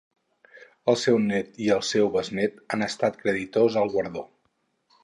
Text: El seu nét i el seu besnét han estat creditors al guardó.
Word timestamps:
El 0.93 0.97
seu 1.01 1.19
nét 1.25 1.61
i 1.65 1.69
el 1.75 1.85
seu 1.91 2.09
besnét 2.17 2.59
han 2.69 2.87
estat 2.89 3.21
creditors 3.23 3.81
al 3.85 3.97
guardó. 3.99 4.27